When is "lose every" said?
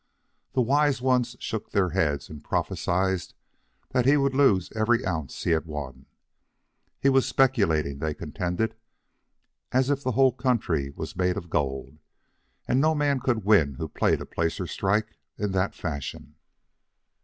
4.33-5.05